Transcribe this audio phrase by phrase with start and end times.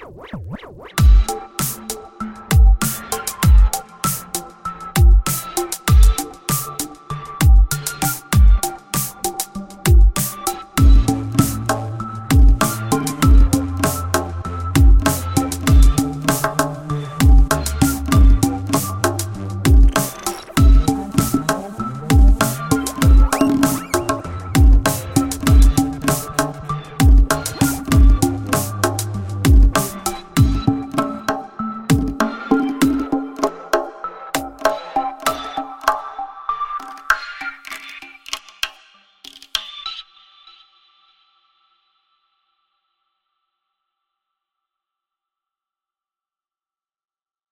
[0.00, 1.61] you